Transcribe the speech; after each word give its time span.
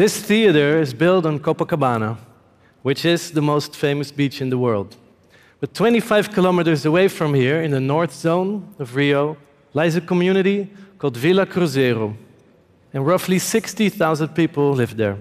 This 0.00 0.18
theater 0.18 0.80
is 0.80 0.94
built 0.94 1.26
on 1.26 1.38
Copacabana, 1.38 2.16
which 2.80 3.04
is 3.04 3.32
the 3.32 3.42
most 3.42 3.76
famous 3.76 4.10
beach 4.10 4.40
in 4.40 4.48
the 4.48 4.56
world. 4.56 4.96
But 5.60 5.74
25 5.74 6.32
kilometers 6.32 6.86
away 6.86 7.06
from 7.08 7.34
here, 7.34 7.60
in 7.60 7.70
the 7.72 7.80
north 7.80 8.14
zone 8.14 8.74
of 8.78 8.96
Rio, 8.96 9.36
lies 9.74 9.96
a 9.96 10.00
community 10.00 10.70
called 10.98 11.18
Vila 11.18 11.44
Cruzeiro, 11.44 12.16
and 12.94 13.06
roughly 13.06 13.38
60,000 13.38 14.28
people 14.28 14.72
live 14.72 14.96
there. 14.96 15.18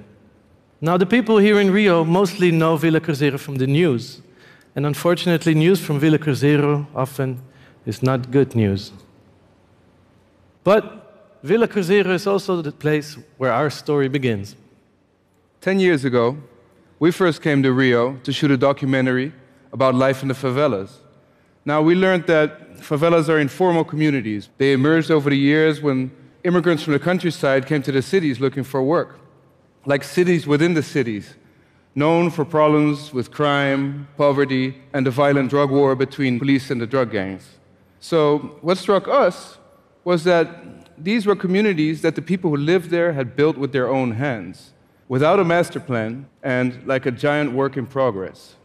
Now, 0.80 0.96
the 0.96 1.06
people 1.06 1.40
here 1.40 1.60
in 1.60 1.72
Rio 1.72 2.06
mostly 2.06 2.50
know 2.50 2.78
Vila 2.78 3.02
Cruzeiro 3.02 3.38
from 3.38 3.56
the 3.56 3.68
news, 3.68 4.22
and 4.78 4.86
unfortunately, 4.86 5.56
news 5.56 5.82
from 5.82 6.00
Vila 6.00 6.20
Cruzeiro 6.20 6.88
often 6.96 7.42
is 7.86 8.02
not 8.02 8.32
good 8.32 8.56
news. 8.56 8.94
But 10.64 11.38
Vila 11.44 11.68
Cruzeiro 11.68 12.14
is 12.14 12.26
also 12.26 12.62
the 12.62 12.72
place 12.72 13.18
where 13.38 13.52
our 13.52 13.70
story 13.70 14.08
begins. 14.08 14.56
Ten 15.62 15.82
years 15.82 16.06
ago, 16.06 16.38
we 17.00 17.12
first 17.12 17.42
came 17.42 17.62
to 17.64 17.74
Rio 17.74 18.16
to 18.24 18.32
shoot 18.32 18.50
a 18.50 18.56
documentary 18.56 19.34
about 19.74 19.94
life 19.94 20.22
in 20.22 20.30
the 20.30 20.34
favelas. 20.34 21.00
Now, 21.66 21.82
we 21.82 21.96
learned 21.96 22.28
that 22.28 22.78
favelas 22.78 23.28
are 23.28 23.40
informal 23.40 23.84
communities. 23.84 24.48
They 24.58 24.72
emerged 24.72 25.12
over 25.12 25.30
the 25.30 25.38
years 25.38 25.82
when 25.82 26.12
immigrants 26.46 26.84
from 26.84 26.94
the 26.94 27.00
countryside 27.00 27.68
came 27.68 27.82
to 27.82 27.92
the 27.92 28.02
cities 28.02 28.40
looking 28.40 28.64
for 28.64 28.82
work, 28.82 29.20
like 29.86 30.06
cities 30.06 30.48
within 30.48 30.76
the 30.76 30.82
cities, 30.82 31.36
known 31.94 32.30
for 32.30 32.46
problems 32.46 33.14
with 33.14 33.30
crime, 33.30 34.08
poverty, 34.16 34.82
and 34.94 35.06
the 35.06 35.12
violent 35.12 35.50
drug 35.50 35.72
war 35.72 35.94
between 35.94 36.40
police 36.40 36.72
and 36.72 36.80
the 36.80 36.88
drug 36.88 37.12
gangs. 37.12 37.58
So, 38.00 38.58
what 38.62 38.78
struck 38.78 39.10
us 39.10 39.58
was 40.06 40.24
that 40.24 40.48
these 40.98 41.26
were 41.26 41.36
communities 41.36 42.02
that 42.02 42.16
the 42.16 42.22
people 42.22 42.50
who 42.50 42.58
lived 42.58 42.92
there 42.92 43.12
had 43.12 43.36
built 43.36 43.58
with 43.58 43.74
their 43.74 43.90
own 43.90 44.12
hands, 44.12 44.72
without 45.10 45.40
a 45.40 45.44
master 45.44 45.82
plan 45.82 46.26
and 46.42 46.88
like 46.88 47.06
a 47.06 47.12
giant 47.12 47.52
work 47.52 47.76
in 47.76 47.86
progress. 47.86 48.56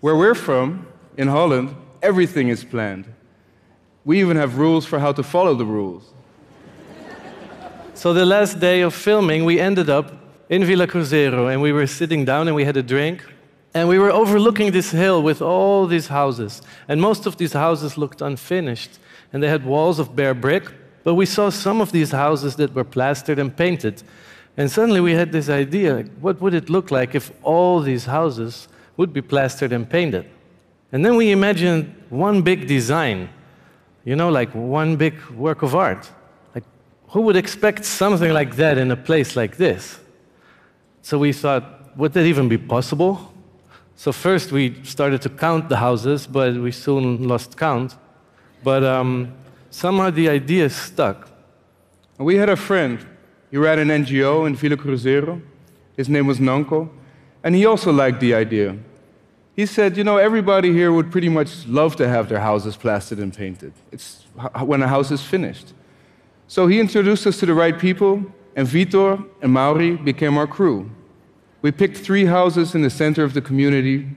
Where 0.00 0.16
we're 0.16 0.34
from, 0.34 0.86
in 1.18 1.28
Holland, 1.28 1.76
everything 2.00 2.48
is 2.48 2.64
planned. 2.64 3.04
We 4.06 4.20
even 4.20 4.38
have 4.38 4.56
rules 4.56 4.86
for 4.86 4.98
how 4.98 5.12
to 5.12 5.22
follow 5.22 5.54
the 5.54 5.66
rules. 5.66 6.04
So, 7.92 8.14
the 8.14 8.24
last 8.24 8.58
day 8.60 8.80
of 8.80 8.94
filming, 8.94 9.44
we 9.44 9.60
ended 9.60 9.90
up 9.90 10.14
in 10.48 10.64
Vila 10.64 10.86
Cruzeiro 10.86 11.52
and 11.52 11.60
we 11.60 11.72
were 11.72 11.86
sitting 11.86 12.24
down 12.24 12.48
and 12.48 12.56
we 12.56 12.64
had 12.64 12.78
a 12.78 12.82
drink. 12.82 13.22
And 13.74 13.88
we 13.88 13.98
were 13.98 14.10
overlooking 14.10 14.72
this 14.72 14.90
hill 14.90 15.22
with 15.22 15.42
all 15.42 15.86
these 15.86 16.08
houses. 16.08 16.62
And 16.88 17.00
most 17.00 17.26
of 17.26 17.36
these 17.36 17.52
houses 17.52 17.98
looked 17.98 18.20
unfinished. 18.20 18.98
And 19.32 19.42
they 19.42 19.48
had 19.48 19.64
walls 19.64 19.98
of 19.98 20.16
bare 20.16 20.34
brick. 20.34 20.64
But 21.04 21.14
we 21.14 21.26
saw 21.26 21.50
some 21.50 21.80
of 21.80 21.92
these 21.92 22.10
houses 22.10 22.56
that 22.56 22.74
were 22.74 22.84
plastered 22.84 23.38
and 23.38 23.54
painted. 23.54 24.02
And 24.60 24.70
suddenly 24.70 25.00
we 25.00 25.12
had 25.12 25.32
this 25.32 25.48
idea 25.48 26.02
what 26.20 26.38
would 26.42 26.52
it 26.52 26.68
look 26.68 26.90
like 26.90 27.14
if 27.14 27.32
all 27.42 27.80
these 27.80 28.04
houses 28.04 28.68
would 28.98 29.10
be 29.10 29.22
plastered 29.22 29.72
and 29.72 29.88
painted? 29.88 30.26
And 30.92 31.02
then 31.02 31.16
we 31.16 31.30
imagined 31.30 31.94
one 32.10 32.42
big 32.42 32.66
design, 32.66 33.30
you 34.04 34.16
know, 34.16 34.28
like 34.28 34.54
one 34.54 34.96
big 34.96 35.18
work 35.30 35.62
of 35.62 35.74
art. 35.74 36.10
Like, 36.54 36.64
who 37.08 37.22
would 37.22 37.36
expect 37.36 37.86
something 37.86 38.34
like 38.34 38.56
that 38.56 38.76
in 38.76 38.90
a 38.90 38.96
place 38.96 39.34
like 39.34 39.56
this? 39.56 39.98
So 41.00 41.18
we 41.18 41.32
thought, 41.32 41.96
would 41.96 42.12
that 42.12 42.26
even 42.26 42.46
be 42.46 42.58
possible? 42.58 43.32
So 43.96 44.12
first 44.12 44.52
we 44.52 44.76
started 44.84 45.22
to 45.22 45.30
count 45.30 45.70
the 45.70 45.78
houses, 45.78 46.26
but 46.26 46.54
we 46.54 46.70
soon 46.70 47.26
lost 47.26 47.56
count. 47.56 47.96
But 48.62 48.84
um, 48.84 49.32
somehow 49.70 50.10
the 50.10 50.28
idea 50.28 50.68
stuck. 50.68 51.30
We 52.18 52.36
had 52.36 52.50
a 52.50 52.56
friend. 52.56 53.06
He 53.50 53.56
ran 53.56 53.78
an 53.78 53.88
NGO 53.88 54.46
in 54.46 54.54
Vila 54.54 54.76
Cruzeiro. 54.76 55.42
His 55.96 56.08
name 56.08 56.26
was 56.26 56.38
Nanko. 56.38 56.88
And 57.42 57.54
he 57.54 57.66
also 57.66 57.92
liked 57.92 58.20
the 58.20 58.34
idea. 58.34 58.76
He 59.56 59.66
said, 59.66 59.96
You 59.96 60.04
know, 60.04 60.18
everybody 60.18 60.72
here 60.72 60.92
would 60.92 61.10
pretty 61.10 61.28
much 61.28 61.66
love 61.66 61.96
to 61.96 62.08
have 62.08 62.28
their 62.28 62.40
houses 62.40 62.76
plastered 62.76 63.18
and 63.18 63.34
painted. 63.34 63.72
It's 63.90 64.24
when 64.64 64.82
a 64.82 64.88
house 64.88 65.10
is 65.10 65.22
finished. 65.22 65.72
So 66.46 66.66
he 66.66 66.80
introduced 66.80 67.26
us 67.26 67.38
to 67.40 67.46
the 67.46 67.54
right 67.54 67.78
people, 67.78 68.24
and 68.56 68.66
Vitor 68.66 69.24
and 69.42 69.52
Mauri 69.52 69.96
became 69.96 70.36
our 70.36 70.46
crew. 70.46 70.90
We 71.62 71.70
picked 71.70 71.98
three 71.98 72.24
houses 72.24 72.74
in 72.74 72.82
the 72.82 72.90
center 72.90 73.22
of 73.22 73.34
the 73.34 73.40
community, 73.40 74.08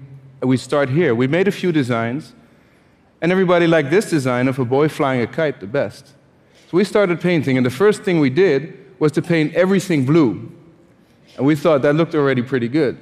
and 0.42 0.50
we 0.50 0.58
start 0.58 0.90
here. 0.90 1.14
We 1.14 1.28
made 1.28 1.48
a 1.48 1.52
few 1.52 1.72
designs, 1.72 2.34
and 3.22 3.32
everybody 3.32 3.68
liked 3.68 3.90
this 3.90 4.10
design 4.10 4.48
of 4.48 4.60
a 4.60 4.66
boy 4.66 4.88
flying 4.88 5.22
a 5.22 5.28
kite 5.28 5.60
the 5.60 5.68
best. 5.68 6.08
So 6.70 6.78
we 6.78 6.84
started 6.84 7.22
painting, 7.22 7.58
and 7.58 7.66
the 7.66 7.70
first 7.70 8.04
thing 8.04 8.20
we 8.20 8.30
did 8.30 8.83
was 9.00 9.12
to 9.14 9.22
paint 9.22 9.54
everything 9.54 10.06
blue. 10.06 10.52
And 11.38 11.46
we 11.46 11.56
thought 11.56 11.82
that 11.82 11.96
looked 11.96 12.16
already 12.16 12.42
pretty 12.42 12.68
good. 12.68 12.98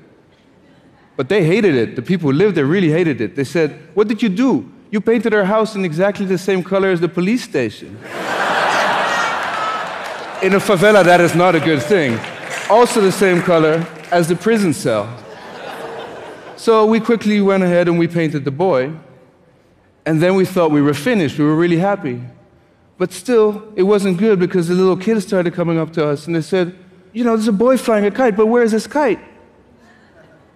But 1.17 1.29
they 1.29 1.43
hated 1.43 1.75
it. 1.75 1.95
The 1.95 2.01
people 2.01 2.31
who 2.31 2.37
lived 2.37 2.55
there 2.55 2.65
really 2.65 2.89
hated 2.89 3.21
it. 3.21 3.35
They 3.35 3.43
said, 3.43 3.79
What 3.93 4.07
did 4.07 4.23
you 4.23 4.29
do? 4.29 4.71
You 4.89 5.01
painted 5.01 5.33
our 5.33 5.45
house 5.45 5.75
in 5.75 5.85
exactly 5.85 6.25
the 6.25 6.37
same 6.37 6.63
color 6.63 6.89
as 6.89 6.99
the 6.99 7.09
police 7.09 7.43
station. 7.43 7.89
in 10.41 10.53
a 10.53 10.59
favela, 10.59 11.03
that 11.03 11.21
is 11.21 11.35
not 11.35 11.55
a 11.55 11.59
good 11.59 11.81
thing. 11.81 12.19
Also, 12.69 13.01
the 13.01 13.11
same 13.11 13.41
color 13.41 13.85
as 14.11 14.27
the 14.27 14.35
prison 14.35 14.73
cell. 14.73 15.07
So 16.55 16.85
we 16.85 16.99
quickly 16.99 17.41
went 17.41 17.63
ahead 17.63 17.87
and 17.87 17.97
we 17.97 18.07
painted 18.07 18.45
the 18.45 18.51
boy. 18.51 18.93
And 20.05 20.21
then 20.21 20.35
we 20.35 20.45
thought 20.45 20.71
we 20.71 20.81
were 20.81 20.93
finished. 20.93 21.37
We 21.37 21.45
were 21.45 21.55
really 21.55 21.77
happy. 21.77 22.21
But 23.01 23.11
still, 23.13 23.63
it 23.75 23.81
wasn't 23.81 24.19
good 24.19 24.37
because 24.37 24.67
the 24.67 24.75
little 24.75 24.95
kids 24.95 25.25
started 25.25 25.55
coming 25.55 25.79
up 25.79 25.91
to 25.93 26.07
us 26.07 26.27
and 26.27 26.35
they 26.35 26.41
said, 26.43 26.77
You 27.13 27.23
know, 27.23 27.35
there's 27.35 27.47
a 27.47 27.51
boy 27.51 27.77
flying 27.77 28.05
a 28.05 28.11
kite, 28.11 28.37
but 28.37 28.45
where 28.45 28.61
is 28.61 28.73
this 28.73 28.85
kite? 28.85 29.19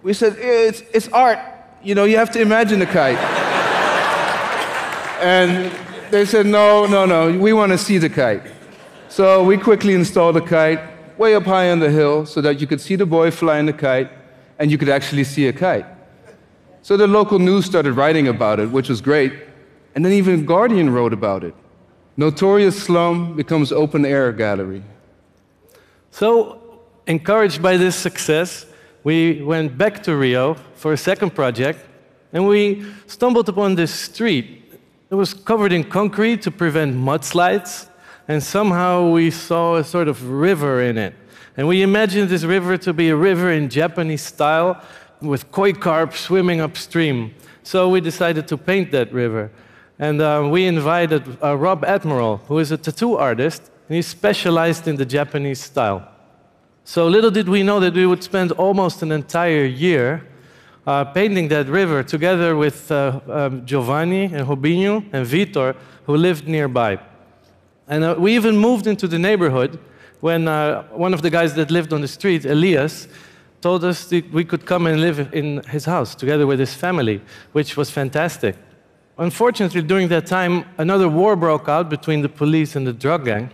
We 0.04 0.12
said, 0.12 0.36
eh, 0.38 0.68
It's, 0.68 0.80
it's 0.94 1.08
art. 1.08 1.40
You 1.82 1.96
know, 1.96 2.04
you 2.04 2.18
have 2.18 2.30
to 2.30 2.40
imagine 2.40 2.78
the 2.78 2.86
kite. 2.86 3.18
and 5.20 5.72
they 6.12 6.24
said, 6.24 6.46
No, 6.46 6.86
no, 6.86 7.04
no, 7.04 7.36
we 7.36 7.52
want 7.52 7.72
to 7.72 7.78
see 7.78 7.98
the 7.98 8.08
kite. 8.08 8.42
So 9.08 9.42
we 9.42 9.58
quickly 9.58 9.94
installed 9.94 10.36
the 10.36 10.40
kite 10.40 10.78
way 11.18 11.34
up 11.34 11.42
high 11.42 11.72
on 11.72 11.80
the 11.80 11.90
hill 11.90 12.26
so 12.26 12.40
that 12.42 12.60
you 12.60 12.68
could 12.68 12.80
see 12.80 12.94
the 12.94 13.06
boy 13.06 13.32
flying 13.32 13.66
the 13.66 13.72
kite 13.72 14.08
and 14.60 14.70
you 14.70 14.78
could 14.78 14.88
actually 14.88 15.24
see 15.24 15.48
a 15.48 15.52
kite. 15.52 15.86
So 16.82 16.96
the 16.96 17.08
local 17.08 17.40
news 17.40 17.64
started 17.64 17.94
writing 17.94 18.28
about 18.28 18.60
it, 18.60 18.70
which 18.70 18.88
was 18.88 19.00
great. 19.00 19.32
And 19.96 20.04
then 20.04 20.12
even 20.12 20.46
Guardian 20.46 20.90
wrote 20.90 21.12
about 21.12 21.42
it. 21.42 21.52
Notorious 22.18 22.82
slum 22.82 23.36
becomes 23.36 23.72
open 23.72 24.06
air 24.06 24.32
gallery. 24.32 24.82
So, 26.10 26.80
encouraged 27.06 27.60
by 27.60 27.76
this 27.76 27.94
success, 27.94 28.64
we 29.04 29.42
went 29.42 29.76
back 29.76 30.02
to 30.04 30.16
Rio 30.16 30.54
for 30.76 30.94
a 30.94 30.96
second 30.96 31.34
project 31.34 31.78
and 32.32 32.48
we 32.48 32.86
stumbled 33.06 33.50
upon 33.50 33.74
this 33.74 33.92
street. 33.92 34.62
It 35.10 35.14
was 35.14 35.34
covered 35.34 35.72
in 35.72 35.84
concrete 35.84 36.40
to 36.42 36.50
prevent 36.50 36.96
mudslides 36.96 37.88
and 38.28 38.42
somehow 38.42 39.10
we 39.10 39.30
saw 39.30 39.76
a 39.76 39.84
sort 39.84 40.08
of 40.08 40.28
river 40.28 40.82
in 40.82 40.96
it. 40.96 41.14
And 41.58 41.68
we 41.68 41.82
imagined 41.82 42.30
this 42.30 42.44
river 42.44 42.78
to 42.78 42.94
be 42.94 43.10
a 43.10 43.16
river 43.16 43.52
in 43.52 43.68
Japanese 43.68 44.22
style 44.22 44.82
with 45.20 45.50
koi 45.52 45.74
carp 45.74 46.14
swimming 46.14 46.60
upstream. 46.60 47.34
So 47.62 47.90
we 47.90 48.00
decided 48.00 48.48
to 48.48 48.56
paint 48.56 48.90
that 48.92 49.12
river. 49.12 49.50
And 49.98 50.20
uh, 50.20 50.48
we 50.50 50.66
invited 50.66 51.22
uh, 51.42 51.56
Rob 51.56 51.84
Admiral, 51.84 52.38
who 52.48 52.58
is 52.58 52.70
a 52.70 52.76
tattoo 52.76 53.16
artist, 53.16 53.70
and 53.88 53.96
he 53.96 54.02
specialized 54.02 54.86
in 54.88 54.96
the 54.96 55.06
Japanese 55.06 55.60
style. 55.60 56.06
So 56.84 57.08
little 57.08 57.30
did 57.30 57.48
we 57.48 57.62
know 57.62 57.80
that 57.80 57.94
we 57.94 58.06
would 58.06 58.22
spend 58.22 58.52
almost 58.52 59.02
an 59.02 59.10
entire 59.10 59.64
year 59.64 60.26
uh, 60.86 61.04
painting 61.04 61.48
that 61.48 61.66
river 61.66 62.02
together 62.02 62.56
with 62.56 62.90
uh, 62.92 63.20
um, 63.28 63.66
Giovanni 63.66 64.24
and 64.24 64.46
Robinho 64.46 65.04
and 65.12 65.26
Vitor, 65.26 65.74
who 66.04 66.16
lived 66.16 66.46
nearby. 66.46 66.98
And 67.88 68.04
uh, 68.04 68.14
we 68.18 68.34
even 68.36 68.56
moved 68.56 68.86
into 68.86 69.08
the 69.08 69.18
neighborhood 69.18 69.78
when 70.20 70.46
uh, 70.46 70.84
one 70.88 71.12
of 71.14 71.22
the 71.22 71.30
guys 71.30 71.54
that 71.54 71.70
lived 71.70 71.92
on 71.92 72.02
the 72.02 72.08
street, 72.08 72.44
Elias, 72.44 73.08
told 73.60 73.84
us 73.84 74.06
that 74.06 74.30
we 74.32 74.44
could 74.44 74.64
come 74.64 74.86
and 74.86 75.00
live 75.00 75.34
in 75.34 75.62
his 75.64 75.84
house 75.84 76.14
together 76.14 76.46
with 76.46 76.60
his 76.60 76.74
family, 76.74 77.20
which 77.52 77.76
was 77.76 77.90
fantastic. 77.90 78.56
Unfortunately, 79.18 79.80
during 79.80 80.08
that 80.08 80.26
time, 80.26 80.66
another 80.76 81.08
war 81.08 81.36
broke 81.36 81.68
out 81.68 81.88
between 81.88 82.20
the 82.20 82.28
police 82.28 82.76
and 82.76 82.86
the 82.86 82.92
drug 82.92 83.24
gang. 83.24 83.50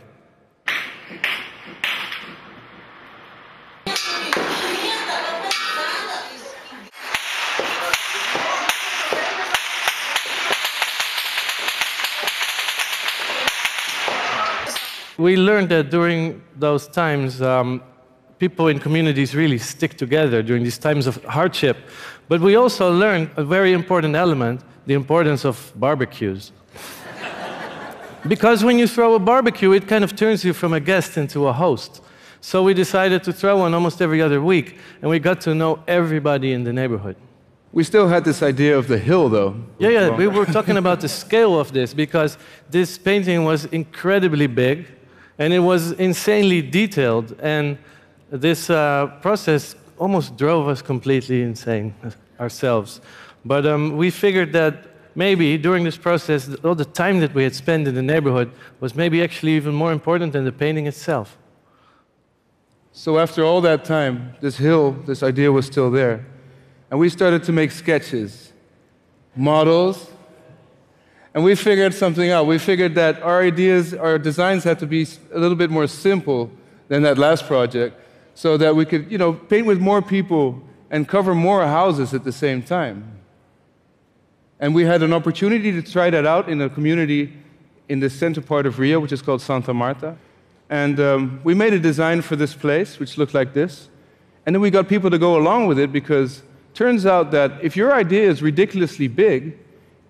we 15.22 15.36
learned 15.36 15.68
that 15.68 15.88
during 15.88 16.42
those 16.56 16.88
times, 16.88 17.40
um, 17.40 17.80
people 18.40 18.66
in 18.66 18.80
communities 18.80 19.36
really 19.36 19.58
stick 19.58 19.96
together 19.96 20.42
during 20.42 20.64
these 20.64 20.78
times 20.78 21.06
of 21.06 21.22
hardship. 21.24 21.76
But 22.28 22.40
we 22.40 22.56
also 22.56 22.92
learned 22.92 23.30
a 23.36 23.44
very 23.44 23.72
important 23.72 24.16
element 24.16 24.62
the 24.86 24.94
importance 24.94 25.44
of 25.44 25.72
barbecues. 25.76 26.52
because 28.26 28.64
when 28.64 28.78
you 28.78 28.86
throw 28.86 29.14
a 29.14 29.18
barbecue, 29.18 29.72
it 29.72 29.86
kind 29.86 30.04
of 30.04 30.14
turns 30.16 30.44
you 30.44 30.52
from 30.52 30.72
a 30.72 30.80
guest 30.80 31.16
into 31.16 31.46
a 31.46 31.52
host. 31.52 32.02
So 32.40 32.62
we 32.62 32.74
decided 32.74 33.22
to 33.24 33.32
throw 33.32 33.58
one 33.58 33.72
almost 33.72 34.02
every 34.02 34.20
other 34.20 34.42
week, 34.42 34.78
and 35.00 35.08
we 35.10 35.18
got 35.18 35.40
to 35.42 35.54
know 35.54 35.82
everybody 35.86 36.52
in 36.52 36.64
the 36.64 36.72
neighborhood. 36.72 37.16
We 37.72 37.84
still 37.84 38.08
had 38.08 38.24
this 38.24 38.42
idea 38.42 38.76
of 38.76 38.86
the 38.86 38.98
hill, 38.98 39.28
though. 39.30 39.54
Yeah, 39.78 39.88
yeah, 39.88 40.10
we 40.10 40.26
were 40.26 40.44
talking 40.44 40.76
about 40.76 41.00
the 41.00 41.08
scale 41.08 41.58
of 41.58 41.72
this 41.72 41.94
because 41.94 42.36
this 42.68 42.98
painting 42.98 43.44
was 43.44 43.64
incredibly 43.66 44.46
big 44.46 44.86
and 45.38 45.54
it 45.54 45.60
was 45.60 45.92
insanely 45.92 46.60
detailed. 46.60 47.34
And 47.40 47.78
this 48.30 48.68
uh, 48.68 49.06
process 49.22 49.74
almost 49.98 50.36
drove 50.36 50.68
us 50.68 50.82
completely 50.82 51.42
insane 51.42 51.94
ourselves. 52.38 53.00
But 53.44 53.66
um, 53.66 53.96
we 53.96 54.10
figured 54.10 54.52
that 54.52 54.86
maybe 55.14 55.58
during 55.58 55.84
this 55.84 55.96
process, 55.96 56.54
all 56.64 56.74
the 56.74 56.84
time 56.84 57.20
that 57.20 57.34
we 57.34 57.42
had 57.42 57.54
spent 57.54 57.88
in 57.88 57.94
the 57.94 58.02
neighborhood 58.02 58.52
was 58.80 58.94
maybe 58.94 59.22
actually 59.22 59.52
even 59.52 59.74
more 59.74 59.92
important 59.92 60.32
than 60.32 60.44
the 60.44 60.52
painting 60.52 60.86
itself. 60.86 61.38
So 62.92 63.18
after 63.18 63.42
all 63.42 63.60
that 63.62 63.84
time, 63.84 64.34
this 64.40 64.56
hill, 64.56 64.92
this 64.92 65.22
idea 65.22 65.50
was 65.50 65.66
still 65.66 65.90
there. 65.90 66.26
And 66.90 67.00
we 67.00 67.08
started 67.08 67.42
to 67.44 67.52
make 67.52 67.70
sketches, 67.70 68.52
models, 69.34 70.10
and 71.34 71.42
we 71.42 71.54
figured 71.54 71.94
something 71.94 72.30
out. 72.30 72.46
We 72.46 72.58
figured 72.58 72.94
that 72.96 73.22
our 73.22 73.40
ideas, 73.40 73.94
our 73.94 74.18
designs 74.18 74.64
had 74.64 74.78
to 74.80 74.86
be 74.86 75.06
a 75.32 75.38
little 75.38 75.56
bit 75.56 75.70
more 75.70 75.86
simple 75.86 76.50
than 76.88 77.02
that 77.04 77.16
last 77.16 77.46
project 77.46 77.98
so 78.34 78.58
that 78.58 78.76
we 78.76 78.84
could, 78.84 79.10
you 79.10 79.16
know, 79.16 79.32
paint 79.32 79.66
with 79.66 79.80
more 79.80 80.02
people 80.02 80.62
and 80.90 81.08
cover 81.08 81.34
more 81.34 81.64
houses 81.64 82.12
at 82.12 82.24
the 82.24 82.32
same 82.32 82.62
time. 82.62 83.21
And 84.62 84.74
we 84.74 84.84
had 84.84 85.02
an 85.02 85.12
opportunity 85.12 85.70
to 85.72 85.82
try 85.82 86.08
that 86.08 86.24
out 86.24 86.48
in 86.48 86.62
a 86.62 86.70
community 86.70 87.34
in 87.90 88.00
the 88.00 88.08
center 88.08 88.40
part 88.40 88.64
of 88.64 88.78
Rio, 88.78 88.98
which 88.98 89.12
is 89.12 89.20
called 89.20 89.42
Santa 89.42 89.74
Marta. 89.74 90.16
And 90.70 90.98
um, 90.98 91.40
we 91.44 91.52
made 91.52 91.74
a 91.74 91.78
design 91.78 92.22
for 92.22 92.36
this 92.36 92.54
place, 92.54 92.98
which 92.98 93.18
looked 93.18 93.34
like 93.34 93.52
this. 93.52 93.90
And 94.46 94.54
then 94.54 94.62
we 94.62 94.70
got 94.70 94.88
people 94.88 95.10
to 95.10 95.18
go 95.18 95.36
along 95.36 95.66
with 95.66 95.78
it 95.78 95.92
because 95.92 96.42
Turns 96.74 97.04
out 97.04 97.30
that 97.32 97.52
if 97.62 97.76
your 97.76 97.92
idea 97.92 98.28
is 98.28 98.40
ridiculously 98.40 99.06
big, 99.06 99.58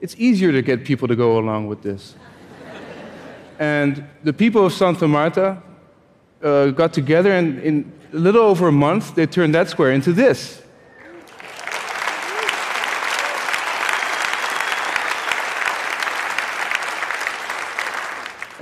it's 0.00 0.14
easier 0.16 0.52
to 0.52 0.62
get 0.62 0.84
people 0.84 1.08
to 1.08 1.16
go 1.16 1.38
along 1.38 1.66
with 1.66 1.82
this. 1.82 2.14
and 3.58 4.04
the 4.22 4.32
people 4.32 4.66
of 4.66 4.72
Santa 4.72 5.08
Marta 5.08 5.60
uh, 6.42 6.66
got 6.68 6.92
together, 6.92 7.32
and 7.32 7.58
in 7.60 7.92
a 8.12 8.16
little 8.16 8.42
over 8.42 8.68
a 8.68 8.72
month, 8.72 9.14
they 9.16 9.26
turned 9.26 9.54
that 9.54 9.68
square 9.68 9.90
into 9.92 10.12
this. 10.12 10.61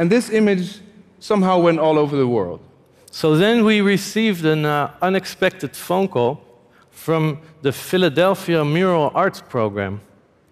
And 0.00 0.10
this 0.10 0.30
image 0.30 0.80
somehow 1.18 1.60
went 1.60 1.78
all 1.78 1.98
over 1.98 2.16
the 2.16 2.26
world. 2.26 2.60
So 3.10 3.36
then 3.36 3.66
we 3.66 3.82
received 3.82 4.46
an 4.46 4.64
uh, 4.64 4.94
unexpected 5.02 5.76
phone 5.76 6.08
call 6.08 6.40
from 6.90 7.38
the 7.60 7.70
Philadelphia 7.70 8.64
Mural 8.64 9.10
Arts 9.14 9.42
Program. 9.42 10.00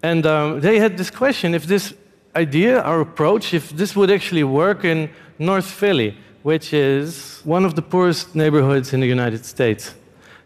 And 0.03 0.23
um, 0.27 0.59
they 0.61 0.77
had 0.77 0.97
this 0.97 1.09
question 1.09 1.55
if 1.55 1.65
this 1.65 1.95
idea, 2.35 2.81
our 2.81 3.01
approach, 3.01 3.55
if 3.55 3.71
this 3.71 3.95
would 3.95 4.11
actually 4.11 4.43
work 4.43 4.85
in 4.85 5.09
North 5.39 5.65
Philly, 5.65 6.15
which 6.43 6.71
is 6.71 7.41
one 7.43 7.65
of 7.65 7.73
the 7.73 7.81
poorest 7.81 8.35
neighborhoods 8.35 8.93
in 8.93 8.99
the 8.99 9.07
United 9.07 9.43
States. 9.45 9.95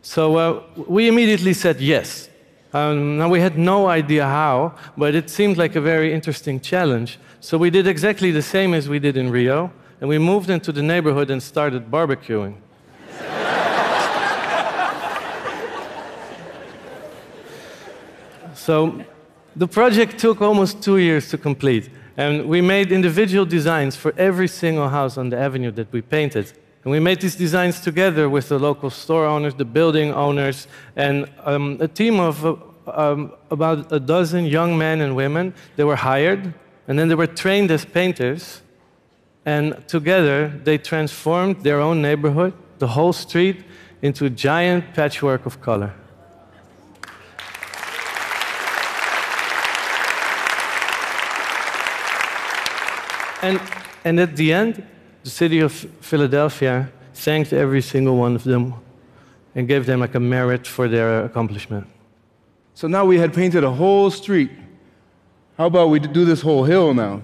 So 0.02 0.38
uh, 0.38 0.64
we 0.88 1.10
immediately 1.10 1.54
said 1.54 1.82
yes. 1.82 2.30
Um, 2.74 3.18
now, 3.18 3.30
we 3.30 3.40
had 3.40 3.58
no 3.58 3.88
idea 3.88 4.26
how, 4.26 4.74
but 4.98 5.14
it 5.14 5.30
seemed 5.30 5.58
like 5.58 5.76
a 5.76 5.82
very 5.82 6.12
interesting 6.12 6.60
challenge. 6.60 7.20
So 7.40 7.58
we 7.58 7.70
did 7.70 7.86
exactly 7.88 8.32
the 8.32 8.42
same 8.42 8.74
as 8.74 8.90
we 8.90 9.00
did 9.00 9.16
in 9.16 9.30
Rio, 9.30 9.72
and 10.02 10.10
we 10.10 10.18
moved 10.18 10.50
into 10.50 10.72
the 10.72 10.82
neighborhood 10.82 11.30
and 11.30 11.42
started 11.42 11.92
barbecuing. 11.92 12.56
So 18.56 19.04
the 19.56 19.68
project 19.68 20.18
took 20.18 20.42
almost 20.42 20.82
two 20.82 20.98
years 20.98 21.30
to 21.30 21.38
complete. 21.38 21.90
And 22.16 22.48
we 22.48 22.62
made 22.62 22.92
individual 22.92 23.46
designs 23.46 23.96
for 23.96 24.14
every 24.18 24.48
single 24.48 24.88
house 24.88 25.18
on 25.18 25.30
the 25.30 25.38
avenue 25.38 25.72
that 25.72 25.92
we 25.92 26.02
painted. 26.02 26.54
And 26.84 26.92
we 26.92 27.00
made 27.00 27.22
these 27.22 27.36
designs 27.36 27.80
together 27.80 28.30
with 28.30 28.50
the 28.50 28.60
local 28.60 28.90
store 28.90 29.26
owners, 29.26 29.56
the 29.56 29.66
building 29.66 30.14
owners, 30.14 30.68
and 30.96 31.30
um, 31.46 31.78
a 31.80 31.88
team 31.88 32.20
of 32.20 32.46
uh, 32.46 32.56
um, 32.88 33.32
about 33.50 33.92
a 33.92 34.00
dozen 34.00 34.46
young 34.46 34.78
men 34.78 35.00
and 35.00 35.16
women. 35.16 35.54
They 35.78 35.86
were 35.86 35.96
hired, 35.96 36.54
and 36.88 37.00
then 37.00 37.08
they 37.08 37.16
were 37.16 37.28
trained 37.28 37.72
as 37.72 37.86
painters. 37.86 38.62
And 39.46 39.88
together, 39.88 40.50
they 40.64 40.78
transformed 40.78 41.64
their 41.64 41.80
own 41.80 42.02
neighborhood, 42.02 42.54
the 42.80 42.88
whole 42.88 43.14
street, 43.14 43.64
into 44.02 44.26
a 44.26 44.30
giant 44.30 44.94
patchwork 44.94 45.46
of 45.46 45.62
color. 45.62 45.94
And, 53.42 53.62
and 54.06 54.20
at 54.20 54.38
the 54.38 54.54
end, 54.54 54.88
the 55.24 55.30
city 55.30 55.60
of 55.60 55.72
Philadelphia 55.72 56.92
thanked 57.14 57.54
every 57.54 57.82
single 57.82 58.18
one 58.18 58.36
of 58.36 58.44
them 58.44 58.74
and 59.56 59.68
gave 59.68 59.86
them 59.86 60.00
like 60.00 60.16
a 60.16 60.20
merit 60.20 60.68
for 60.68 60.88
their 60.88 61.26
accomplishment. 61.26 61.88
So 62.74 62.88
now 62.88 63.06
we 63.06 63.18
had 63.18 63.34
painted 63.34 63.64
a 63.64 63.72
whole 63.72 64.10
street. 64.10 64.52
How 65.58 65.68
about 65.68 65.90
we 65.90 66.00
do 66.00 66.26
this 66.26 66.42
whole 66.42 66.64
hill 66.64 66.94
now? 66.94 67.22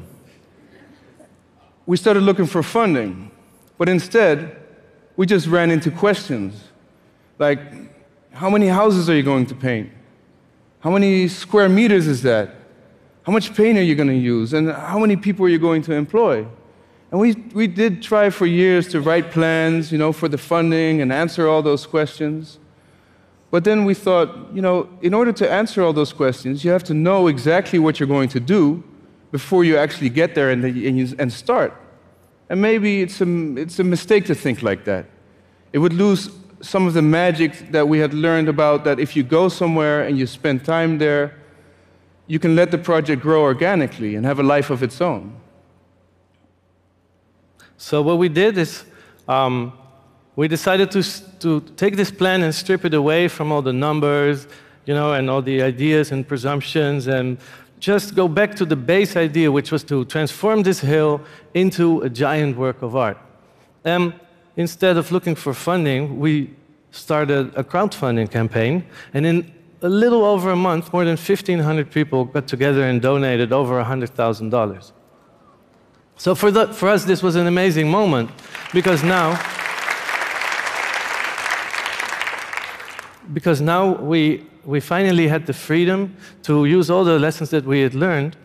We 1.85 1.97
started 1.97 2.21
looking 2.21 2.45
for 2.45 2.61
funding, 2.61 3.31
but 3.77 3.89
instead, 3.89 4.55
we 5.17 5.25
just 5.25 5.47
ran 5.47 5.71
into 5.71 5.89
questions 5.91 6.63
like 7.39 7.59
how 8.31 8.49
many 8.49 8.67
houses 8.67 9.09
are 9.09 9.15
you 9.15 9.23
going 9.23 9.45
to 9.47 9.55
paint? 9.55 9.89
How 10.81 10.91
many 10.91 11.27
square 11.27 11.67
meters 11.67 12.07
is 12.07 12.21
that? 12.21 12.55
How 13.23 13.33
much 13.33 13.53
paint 13.53 13.77
are 13.77 13.83
you 13.83 13.95
going 13.95 14.07
to 14.07 14.15
use? 14.15 14.53
And 14.53 14.71
how 14.71 14.99
many 14.99 15.15
people 15.15 15.45
are 15.45 15.49
you 15.49 15.59
going 15.59 15.81
to 15.83 15.93
employ? 15.93 16.45
And 17.11 17.19
we, 17.19 17.33
we 17.53 17.67
did 17.67 18.03
try 18.03 18.29
for 18.29 18.45
years 18.45 18.87
to 18.89 19.01
write 19.01 19.31
plans, 19.31 19.91
you 19.91 19.97
know, 19.97 20.11
for 20.11 20.27
the 20.27 20.37
funding 20.37 21.01
and 21.01 21.11
answer 21.11 21.47
all 21.47 21.61
those 21.61 21.87
questions. 21.87 22.59
But 23.51 23.63
then 23.63 23.83
we 23.83 23.95
thought, 23.95 24.53
you 24.53 24.61
know, 24.61 24.87
in 25.01 25.13
order 25.13 25.31
to 25.33 25.51
answer 25.51 25.81
all 25.81 25.91
those 25.91 26.13
questions, 26.13 26.63
you 26.63 26.69
have 26.69 26.83
to 26.83 26.93
know 26.93 27.27
exactly 27.27 27.79
what 27.79 27.99
you're 27.99 28.07
going 28.07 28.29
to 28.29 28.39
do 28.39 28.83
before 29.31 29.63
you 29.63 29.75
actually 29.77 30.09
get 30.09 30.35
there 30.35 30.51
and, 30.51 30.63
and, 30.63 30.97
you, 30.97 31.15
and 31.17 31.33
start. 31.33 31.73
And 32.49 32.61
maybe 32.61 33.01
it's 33.01 33.21
a, 33.21 33.55
it's 33.57 33.79
a 33.79 33.83
mistake 33.83 34.25
to 34.25 34.35
think 34.35 34.61
like 34.61 34.85
that. 34.85 35.07
It 35.73 35.79
would 35.79 35.93
lose 35.93 36.29
some 36.61 36.85
of 36.85 36.93
the 36.93 37.01
magic 37.01 37.71
that 37.71 37.87
we 37.87 37.99
had 37.99 38.13
learned 38.13 38.49
about 38.49 38.83
that 38.83 38.99
if 38.99 39.15
you 39.15 39.23
go 39.23 39.49
somewhere 39.49 40.03
and 40.03 40.17
you 40.17 40.27
spend 40.27 40.65
time 40.65 40.97
there, 40.97 41.35
you 42.27 42.37
can 42.37 42.55
let 42.55 42.69
the 42.69 42.77
project 42.77 43.21
grow 43.21 43.41
organically 43.41 44.15
and 44.15 44.25
have 44.25 44.39
a 44.39 44.43
life 44.43 44.69
of 44.69 44.83
its 44.83 45.01
own. 45.01 45.38
So 47.79 48.01
what 48.01 48.17
we 48.17 48.27
did 48.27 48.57
is 48.57 48.83
um, 49.29 49.71
we 50.35 50.49
decided 50.49 50.91
to, 50.91 51.01
to 51.39 51.61
take 51.77 51.95
this 51.95 52.11
plan 52.11 52.43
and 52.43 52.53
strip 52.53 52.83
it 52.83 52.93
away 52.93 53.29
from 53.29 53.53
all 53.53 53.61
the 53.61 53.71
numbers, 53.71 54.47
you 54.85 54.93
know, 54.93 55.13
and 55.13 55.29
all 55.29 55.41
the 55.41 55.61
ideas 55.61 56.11
and 56.11 56.27
presumptions, 56.27 57.07
and 57.07 57.37
just 57.79 58.15
go 58.15 58.27
back 58.27 58.53
to 58.55 58.65
the 58.65 58.75
base 58.75 59.15
idea, 59.15 59.49
which 59.49 59.71
was 59.71 59.85
to 59.85 60.03
transform 60.05 60.61
this 60.63 60.81
hill 60.81 61.21
into 61.53 62.01
a 62.01 62.09
giant 62.09 62.57
work 62.57 62.81
of 62.81 62.97
art. 62.97 63.17
And 63.85 64.13
instead 64.57 64.97
of 64.97 65.09
looking 65.13 65.35
for 65.35 65.53
funding, 65.53 66.19
we 66.19 66.53
started 66.91 67.53
a 67.55 67.63
crowdfunding 67.63 68.29
campaign, 68.29 68.83
and 69.13 69.25
in 69.25 69.53
a 69.81 69.87
little 69.87 70.25
over 70.25 70.49
a 70.51 70.57
month, 70.57 70.91
more 70.91 71.05
than 71.05 71.15
1,500 71.15 71.89
people 71.89 72.25
got 72.25 72.45
together 72.45 72.83
and 72.83 73.01
donated 73.01 73.53
over 73.53 73.81
$100,000. 73.81 74.91
So 76.19 76.35
for, 76.35 76.51
the, 76.51 76.67
for 76.73 76.89
us, 76.89 77.05
this 77.05 77.23
was 77.23 77.37
an 77.37 77.47
amazing 77.47 77.89
moment 77.89 78.29
because 78.73 79.03
now, 79.03 79.39
because 83.33 83.61
now 83.61 83.93
we, 83.93 84.45
we 84.65 84.81
finally 84.81 85.29
had 85.29 85.45
the 85.45 85.53
freedom 85.53 86.17
to 86.43 86.65
use 86.65 86.89
all 86.89 87.05
the 87.05 87.17
lessons 87.17 87.51
that 87.51 87.63
we 87.63 87.79
had 87.79 87.93
learned 87.93 88.35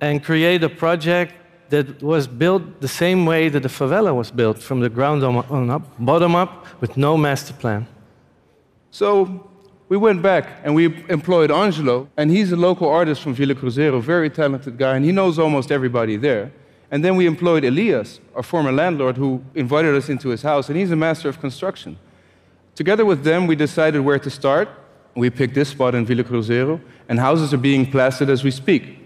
and 0.00 0.24
create 0.24 0.64
a 0.64 0.70
project 0.70 1.34
that 1.68 2.02
was 2.02 2.26
built 2.26 2.80
the 2.80 2.88
same 2.88 3.26
way 3.26 3.50
that 3.50 3.62
the 3.62 3.68
favela 3.68 4.14
was 4.14 4.30
built, 4.30 4.58
from 4.58 4.80
the 4.80 4.88
ground 4.88 5.22
on 5.22 5.68
up, 5.68 5.82
bottom 5.98 6.34
up, 6.34 6.80
with 6.80 6.96
no 6.96 7.18
master 7.18 7.52
plan. 7.52 7.86
So 8.90 9.50
we 9.90 9.98
went 9.98 10.22
back 10.22 10.60
and 10.64 10.74
we 10.74 10.86
employed 11.10 11.50
Angelo, 11.50 12.08
and 12.16 12.30
he's 12.30 12.52
a 12.52 12.56
local 12.56 12.88
artist 12.88 13.20
from 13.20 13.34
Vila 13.34 13.54
Cruzeiro, 13.54 14.00
very 14.00 14.30
talented 14.30 14.78
guy, 14.78 14.96
and 14.96 15.04
he 15.04 15.12
knows 15.12 15.38
almost 15.38 15.70
everybody 15.70 16.16
there. 16.16 16.50
And 16.90 17.04
then 17.04 17.16
we 17.16 17.26
employed 17.26 17.64
Elias, 17.64 18.20
our 18.34 18.42
former 18.42 18.72
landlord, 18.72 19.16
who 19.16 19.44
invited 19.54 19.94
us 19.94 20.08
into 20.08 20.30
his 20.30 20.42
house, 20.42 20.68
and 20.68 20.78
he's 20.78 20.90
a 20.90 20.96
master 20.96 21.28
of 21.28 21.40
construction. 21.40 21.98
Together 22.74 23.04
with 23.04 23.24
them, 23.24 23.46
we 23.46 23.56
decided 23.56 24.00
where 24.00 24.18
to 24.18 24.30
start. 24.30 24.68
We 25.14 25.30
picked 25.30 25.54
this 25.54 25.68
spot 25.68 25.94
in 25.94 26.06
Vila 26.06 26.24
Cruzeiro, 26.24 26.80
and 27.08 27.18
houses 27.18 27.52
are 27.52 27.58
being 27.58 27.90
plastered 27.90 28.30
as 28.30 28.44
we 28.44 28.50
speak. 28.50 28.98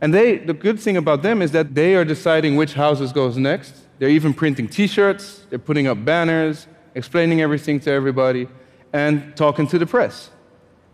And 0.00 0.12
they, 0.12 0.36
the 0.36 0.54
good 0.54 0.78
thing 0.78 0.96
about 0.96 1.22
them 1.22 1.42
is 1.42 1.52
that 1.52 1.74
they 1.74 1.96
are 1.96 2.04
deciding 2.04 2.56
which 2.56 2.74
houses 2.74 3.12
goes 3.12 3.36
next. 3.36 3.74
They're 3.98 4.10
even 4.10 4.34
printing 4.34 4.68
T-shirts. 4.68 5.46
They're 5.48 5.58
putting 5.58 5.86
up 5.86 6.04
banners 6.04 6.66
explaining 6.96 7.42
everything 7.42 7.78
to 7.78 7.90
everybody, 7.92 8.48
and 8.92 9.36
talking 9.36 9.66
to 9.68 9.78
the 9.78 9.86
press. 9.86 10.30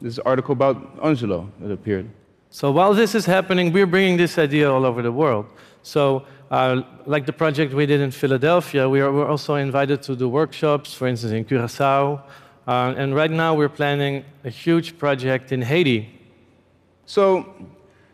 This 0.00 0.18
article 0.18 0.52
about 0.52 0.98
Angelo 1.02 1.48
that 1.60 1.70
appeared. 1.70 2.10
So 2.50 2.72
while 2.72 2.92
this 2.92 3.14
is 3.14 3.24
happening, 3.24 3.72
we're 3.72 3.86
bringing 3.86 4.16
this 4.16 4.36
idea 4.36 4.70
all 4.70 4.84
over 4.84 5.00
the 5.00 5.12
world. 5.12 5.46
So, 5.82 6.24
uh, 6.50 6.82
like 7.06 7.26
the 7.26 7.32
project 7.32 7.74
we 7.74 7.86
did 7.86 8.00
in 8.00 8.10
Philadelphia, 8.10 8.88
we 8.88 9.00
are, 9.00 9.12
we're 9.12 9.26
also 9.26 9.54
invited 9.56 10.02
to 10.02 10.14
do 10.14 10.28
workshops, 10.28 10.94
for 10.94 11.08
instance, 11.08 11.32
in 11.32 11.44
Curacao. 11.44 12.22
Uh, 12.66 12.94
and 12.96 13.14
right 13.14 13.30
now, 13.30 13.54
we're 13.54 13.68
planning 13.68 14.24
a 14.44 14.50
huge 14.50 14.96
project 14.98 15.50
in 15.50 15.62
Haiti. 15.62 16.08
So, 17.06 17.52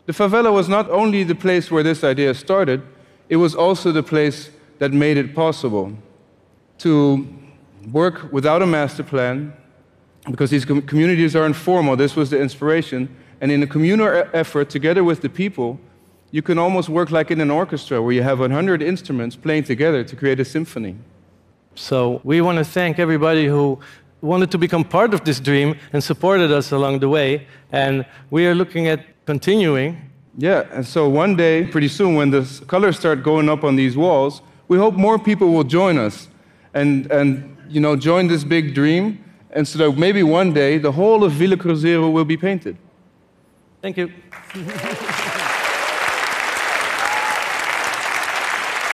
the 0.05 0.13
favela 0.13 0.51
was 0.51 0.67
not 0.67 0.89
only 0.89 1.23
the 1.23 1.35
place 1.35 1.69
where 1.69 1.83
this 1.83 2.03
idea 2.03 2.33
started, 2.33 2.81
it 3.29 3.35
was 3.35 3.53
also 3.53 3.91
the 3.91 4.01
place 4.01 4.49
that 4.79 4.91
made 4.91 5.17
it 5.17 5.35
possible 5.35 5.93
to 6.79 7.27
work 7.91 8.31
without 8.31 8.61
a 8.61 8.65
master 8.65 9.03
plan, 9.03 9.53
because 10.31 10.49
these 10.49 10.65
com 10.65 10.81
communities 10.81 11.35
are 11.35 11.45
informal. 11.45 11.95
This 11.95 12.15
was 12.15 12.29
the 12.29 12.41
inspiration. 12.41 13.15
And 13.41 13.51
in 13.51 13.61
a 13.63 13.67
communal 13.67 14.27
effort, 14.33 14.69
together 14.69 15.03
with 15.03 15.21
the 15.21 15.29
people, 15.29 15.79
you 16.31 16.41
can 16.41 16.57
almost 16.57 16.89
work 16.89 17.11
like 17.11 17.31
in 17.31 17.41
an 17.41 17.49
orchestra 17.49 18.01
where 18.01 18.11
you 18.11 18.23
have 18.23 18.39
100 18.39 18.81
instruments 18.81 19.35
playing 19.35 19.63
together 19.63 20.03
to 20.03 20.15
create 20.15 20.39
a 20.39 20.45
symphony. 20.45 20.95
So 21.75 22.21
we 22.23 22.41
want 22.41 22.57
to 22.57 22.63
thank 22.63 22.99
everybody 22.99 23.45
who 23.47 23.79
wanted 24.21 24.51
to 24.51 24.57
become 24.57 24.83
part 24.83 25.13
of 25.13 25.23
this 25.23 25.39
dream 25.39 25.77
and 25.93 26.03
supported 26.03 26.51
us 26.51 26.71
along 26.71 26.99
the 26.99 27.09
way. 27.09 27.47
And 27.71 28.05
we 28.29 28.45
are 28.47 28.53
looking 28.53 28.87
at 28.87 29.05
continuing. 29.25 30.09
Yeah, 30.37 30.67
and 30.71 30.85
so 30.85 31.09
one 31.09 31.35
day, 31.35 31.65
pretty 31.65 31.87
soon, 31.87 32.15
when 32.15 32.29
the 32.29 32.43
colors 32.67 32.97
start 32.99 33.23
going 33.23 33.49
up 33.49 33.63
on 33.63 33.75
these 33.75 33.97
walls, 33.97 34.41
we 34.67 34.77
hope 34.77 34.93
more 34.93 35.17
people 35.17 35.51
will 35.51 35.63
join 35.63 35.97
us 35.97 36.27
and, 36.73 37.11
and 37.11 37.57
you 37.67 37.79
know, 37.79 37.95
join 37.95 38.27
this 38.27 38.43
big 38.43 38.75
dream. 38.75 39.23
And 39.51 39.67
so 39.67 39.79
that 39.79 39.97
maybe 39.97 40.21
one 40.21 40.53
day 40.53 40.77
the 40.77 40.91
whole 40.91 41.23
of 41.23 41.31
Vila 41.31 41.57
Cruzeiro 41.57 42.11
will 42.11 42.25
be 42.25 42.37
painted. 42.37 42.77
Thank 43.81 43.97
you. 43.97 44.11